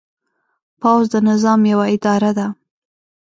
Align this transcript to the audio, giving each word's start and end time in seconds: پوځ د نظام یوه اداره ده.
پوځ 0.81 1.03
د 1.13 1.15
نظام 1.29 1.61
یوه 1.71 1.85
اداره 1.95 2.31
ده. 2.37 2.47